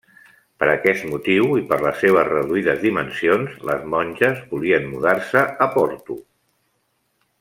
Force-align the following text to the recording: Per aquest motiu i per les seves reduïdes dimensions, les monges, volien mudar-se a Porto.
Per 0.61 0.67
aquest 0.69 1.03
motiu 1.09 1.51
i 1.59 1.65
per 1.73 1.77
les 1.83 1.99
seves 2.05 2.25
reduïdes 2.31 2.81
dimensions, 2.85 3.53
les 3.71 3.85
monges, 3.97 4.41
volien 4.55 4.89
mudar-se 4.95 5.45
a 5.67 5.69
Porto. 5.77 6.19